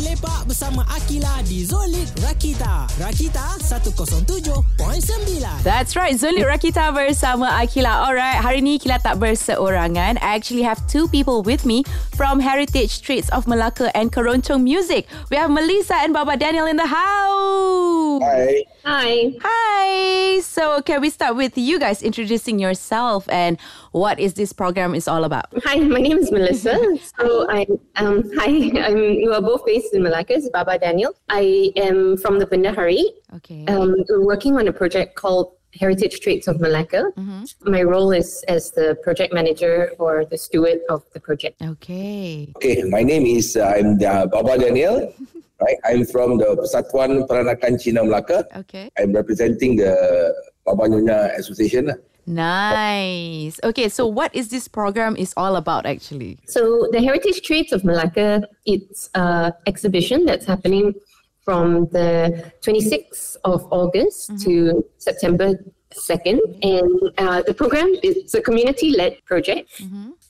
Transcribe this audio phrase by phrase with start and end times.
[0.00, 2.88] lepak bersama Akila di ZonLIT Rakita.
[2.96, 5.60] Rakita 107.9.
[5.60, 8.08] That's right, ZonLIT Rakita bersama Akila.
[8.08, 10.16] Alright, hari ni Akila tak berseorangan.
[10.24, 11.84] I actually have two people with me
[12.16, 15.04] from Heritage Streets of Malacca and Keroncong Music.
[15.28, 18.24] We have Melissa and Baba Daniel in the house.
[18.24, 18.64] Hi.
[18.84, 19.36] Hi.
[19.44, 20.40] Hi.
[20.40, 23.60] So, can we start with you guys introducing yourself and
[23.92, 25.46] what is this program is all about?
[25.64, 26.78] Hi, my name is Melissa.
[27.18, 28.46] So I um hi,
[28.86, 31.12] I'm you are both based in Malacca, it's Baba Daniel.
[31.28, 33.04] I am from the Bendahari.
[33.36, 33.64] Okay.
[33.66, 37.12] Um we're working on a project called Heritage Trades of Malacca.
[37.62, 41.62] My role is as the project manager or the steward of the project.
[41.62, 42.50] Okay.
[42.56, 45.14] Okay, my name is uh, I'm uh, Baba Daniel.
[45.60, 48.48] Right, I'm from the Persatuan Peranakan Cina Melaka.
[48.64, 48.88] Okay.
[48.96, 49.92] I'm representing the
[50.64, 51.92] Baba Nyonya Association.
[52.26, 53.60] Nice.
[53.64, 56.38] Okay, so what is this program is all about actually?
[56.46, 60.94] So the Heritage Trades of Malacca, it's an exhibition that's happening
[61.44, 64.50] from the 26th of August mm-hmm.
[64.50, 65.54] to September
[65.94, 66.38] 2nd.
[66.62, 69.70] And uh, the program is a community-led project.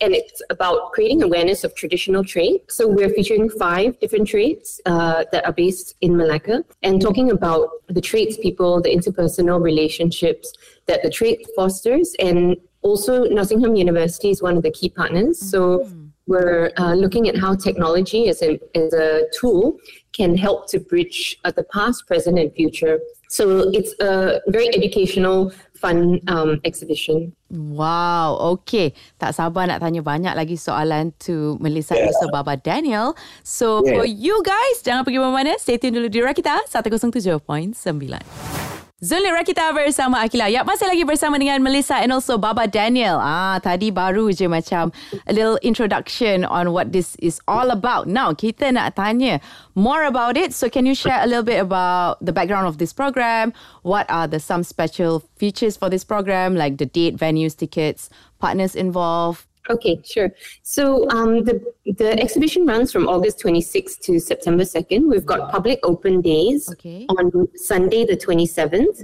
[0.00, 2.60] And it's about creating awareness of traditional trade.
[2.68, 7.68] So we're featuring five different trades uh, that are based in Malacca and talking about
[7.88, 10.52] the trades people, the interpersonal relationships
[10.86, 12.14] that the trade fosters.
[12.20, 15.40] And also, Nottingham University is one of the key partners.
[15.40, 15.90] So
[16.28, 19.80] we're uh, looking at how technology as a, as a tool
[20.12, 23.00] can help to bridge uh, the past, present, and future.
[23.32, 27.32] So it's a very educational, fun um, exhibition.
[27.48, 28.92] Wow, okay.
[29.16, 32.12] Tak sabar nak tanya banyak lagi soalan to Melissa Yeah.
[32.12, 33.16] and Baba Daniel.
[33.44, 34.00] So Yeah.
[34.00, 35.56] for you guys, jangan pergi mana-mana.
[35.56, 38.67] Stay tune dulu di Rakita 107.9.
[38.98, 40.50] Zulit Rakita bersama Akila.
[40.50, 43.14] Yap, masih lagi bersama dengan Melissa and also Baba Daniel.
[43.22, 44.90] Ah, tadi baru je macam
[45.22, 48.10] a little introduction on what this is all about.
[48.10, 49.38] Now, kita nak tanya
[49.78, 50.50] more about it.
[50.50, 53.54] So, can you share a little bit about the background of this program?
[53.86, 58.10] What are the some special features for this program, like the date, venues, tickets,
[58.42, 59.47] partners involved?
[59.70, 60.30] Okay, sure.
[60.62, 61.60] So um, the
[62.00, 65.08] the exhibition runs from August 26th to September 2nd.
[65.10, 67.06] We've got public open days Okay.
[67.08, 68.96] on Sunday the 27th,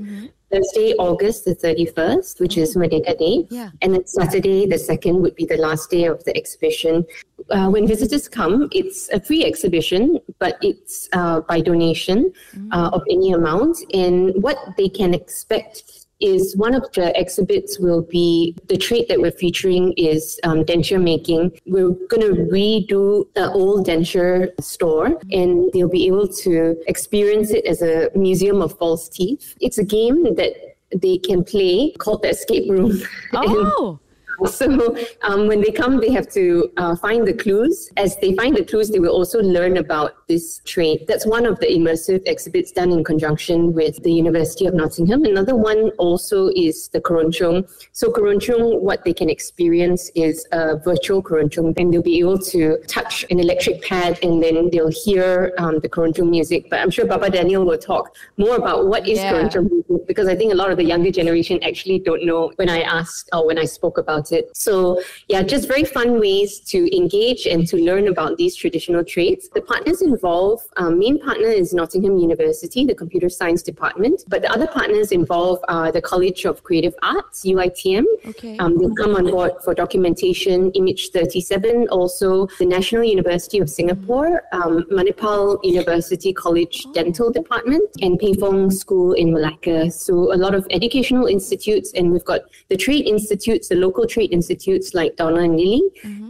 [0.51, 3.71] Thursday August the 31st, which is Merdeka Day, Yeah.
[3.83, 7.05] and then Saturday the 2nd would be the last day of the exhibition.
[7.51, 12.33] Uh, when visitors come, it's a free exhibition, but it's uh, by donation
[12.73, 18.03] uh, of any amount, and what they can expect is one of the exhibits will
[18.03, 21.53] be the trait that we're featuring is um, denture making.
[21.67, 27.65] We're going to redo the old denture store and they'll be able to experience it
[27.67, 29.55] as a museum of false teeth.
[29.61, 30.55] It's a game that
[30.95, 33.01] they can play called the escape room.
[33.37, 33.99] Oh,
[34.47, 37.91] so um, when they come, they have to uh, find the clues.
[37.97, 41.05] As they find the clues, they will also learn about this trade.
[41.07, 45.25] That's one of the immersive exhibits done in conjunction with the University of Nottingham.
[45.25, 47.69] Another one also is the Keroncong.
[47.93, 52.79] So Keroncong, what they can experience is a virtual Keroncong, and they'll be able to
[52.87, 56.69] touch an electric pad, and then they'll hear um, the Keroncong music.
[56.71, 59.33] But I'm sure Baba Daniel will talk more about what is Yeah.
[59.55, 62.83] Music because I think a lot of the younger generation actually don't know when I
[62.83, 64.57] asked or when I spoke about it.
[64.57, 69.49] So, yeah, just very fun ways to engage and to learn about these traditional trades.
[69.55, 74.51] The partners involved, um, main partner is Nottingham University, the computer science department, but the
[74.51, 78.05] other partners involved are the College of Creative Arts, UITM.
[78.27, 78.57] Okay.
[78.59, 84.43] Um, they'll come on board for documentation, Image 37, also the National University of Singapore,
[84.53, 88.35] um, Manipal University College Dental Department, and Pei
[88.71, 89.91] School in Malacca.
[89.91, 94.33] So a lot of educational institutes, and we've got the trade institutes, the local trade
[94.33, 95.83] institutes like Donna and Lily,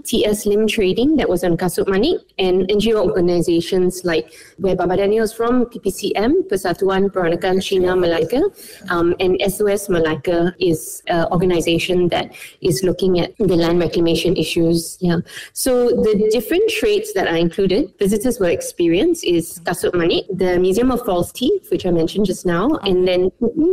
[0.04, 5.24] TS Lim Trading that was on Kasut Manik, and NGO organizations like where Baba Daniel
[5.24, 8.42] is from, PPCM, Persatuan Peranakan Cina Malacca,
[8.90, 14.96] um, and SOS Malacca is an organization that is looking at the land reclamation issues.
[15.00, 15.18] Yeah.
[15.52, 20.90] So the different trades that are included, visitors will experience is Kasut Manik, the Museum
[20.90, 23.30] of False Teeth, which I mentioned just now, and then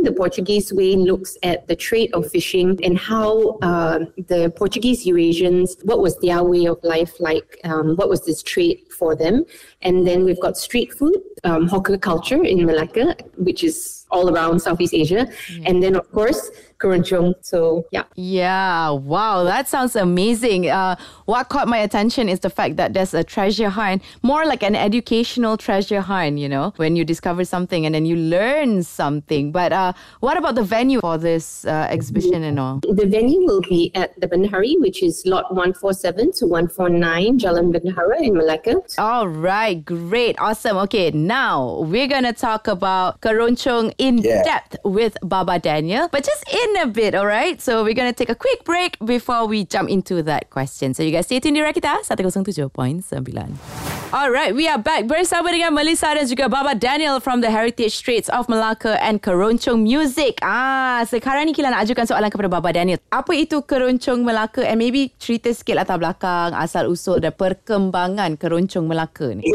[0.08, 5.84] the Portuguese way looks at the trade of fishing and how uh, the Portuguese Eurasians,
[5.84, 9.44] what was their way of life like, um, what was this trade for them.
[9.82, 14.60] And then we've got street food, um, hawker culture in Malacca, which is all around
[14.60, 15.26] Southeast Asia.
[15.66, 16.50] And then, of course,
[16.82, 17.34] keroncong.
[17.42, 18.04] So yeah.
[18.16, 20.68] Yeah, wow, that sounds amazing.
[20.68, 20.96] Uh,
[21.26, 24.74] what caught my attention is the fact that there's a treasure hunt, more like an
[24.74, 29.52] educational treasure hunt, you know, when you discover something and then you learn something.
[29.52, 32.80] But uh, what about the venue for this uh, exhibition and all?
[32.82, 38.20] The venue will be at the Bendahari, which is lot 147 to 149 Jalan Bendahara
[38.20, 38.76] in Malacca.
[38.98, 40.76] All right, great, awesome.
[40.88, 44.42] Okay, now we're gonna talk about Keroncong in Yeah.
[44.42, 47.60] depth with Baba Daniel, but just in a bit, all right?
[47.60, 50.94] So we're gonna take a quick break before we jump into that question.
[50.94, 53.91] So you guys stay tuned di Rakita 107.9.
[54.12, 58.28] Alright, we are back bersama dengan Melissa dan juga Baba Daniel from the Heritage Streets
[58.28, 60.36] of Melaka and Keroncong Music.
[60.44, 63.00] Ah, sekarang ni kita nak ajukan soalan kepada Baba Daniel.
[63.08, 68.84] Apa itu Keroncong Melaka and maybe cerita sikit latar belakang, asal usul dan perkembangan Keroncong
[68.84, 69.48] Melaka ni.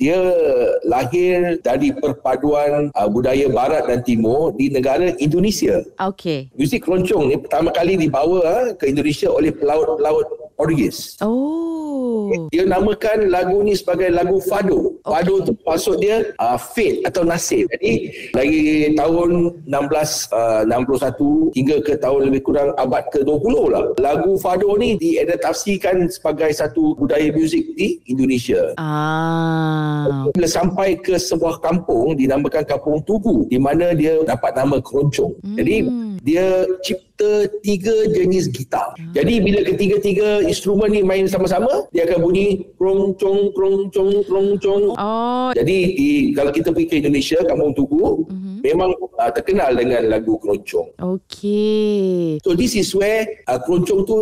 [0.00, 0.16] Dia
[0.88, 5.76] lahir dari perpaduan uh, budaya barat dan timur di negara Indonesia.
[6.00, 6.48] Okay.
[6.56, 11.16] Muzik keroncong ni pertama kali dibawa ah, ke Indonesia oleh pelaut-pelaut Portugis.
[11.24, 12.28] Oh.
[12.52, 15.00] Dia namakan lagu ni sebagai lagu fado.
[15.00, 17.64] Fado tu maksud dia uh, fate atau nasib.
[17.72, 18.60] Jadi dari
[18.92, 23.84] tahun 1661 uh, hingga ke tahun lebih kurang abad ke-20 lah.
[23.96, 28.76] Lagu fado ni diadaptasikan sebagai satu budaya muzik di Indonesia.
[28.76, 30.28] Ah.
[30.36, 35.32] Bila sampai ke sebuah kampung dinamakan Kampung Tugu di mana dia dapat nama keroncong.
[35.40, 35.56] Hmm.
[35.56, 35.74] Jadi
[36.20, 38.92] dia cipta tiga jenis gitar.
[39.16, 44.82] Jadi bila ketiga-tiga instrumen ni main sama-sama, dia akan bunyi keroncong, keroncong, keroncong.
[45.00, 45.50] Oh.
[45.56, 48.56] Jadi di, kalau kita pergi ke Indonesia, Kampung Tugu, mm-hmm.
[48.60, 50.92] memang uh, terkenal dengan lagu keroncong.
[50.96, 52.36] Okay.
[52.44, 54.16] So this is where uh, keroncong tu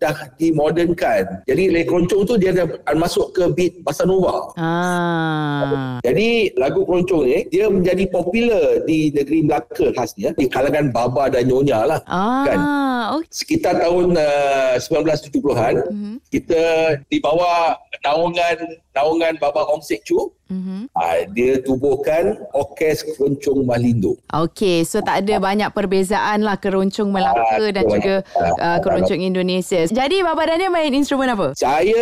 [0.00, 1.44] dah dimodernkan.
[1.44, 2.64] Jadi le keroncong tu dia dah
[2.96, 4.48] masuk ke beat bossa nova.
[4.56, 6.00] Ah.
[6.00, 11.44] Jadi lagu keroncong ni dia menjadi popular di negeri Melaka khasnya di kalangan baba dan
[11.44, 12.00] nyonya lah.
[12.48, 12.58] Kan?
[12.58, 13.20] Ah.
[13.20, 13.28] Okay.
[13.32, 16.14] Sekitar tahun uh, 1970-an Mhm.
[16.32, 16.62] kita
[17.08, 18.56] di bawah naungan
[18.90, 20.90] naungan Baba Hong Sek Chu Mhm.
[20.90, 24.18] uh, dia tubuhkan Orkes Keroncong Malindo.
[24.26, 28.58] Okey, so tak ada banyak perbezaan lah keroncong Melaka Ah, dan juga banyak.
[28.58, 29.86] uh, keroncong Indonesia.
[29.86, 31.54] Jadi Baba Daniel main instrumen apa?
[31.54, 31.94] Saya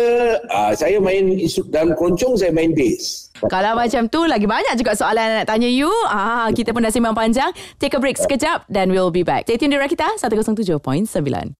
[0.43, 3.29] uh, saya main instru- dalam keroncong saya main bass.
[3.39, 5.87] Kalau macam tu lagi banyak juga soalan nak tanya you.
[6.05, 7.53] Ah, kita pun dah sembang panjang.
[7.77, 9.45] Take a break sekejap dan we'll be back.
[9.45, 11.53] Stay tuned di Rakita 107.9.